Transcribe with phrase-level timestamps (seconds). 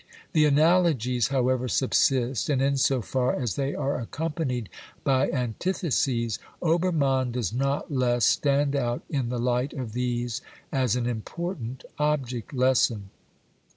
[0.33, 4.67] The analogies, how ever, subsist, and in so far as they are accompanied
[5.03, 10.41] by antitheses, Obermann does not less stand out in the light of these
[10.71, 13.11] as an important object lesson.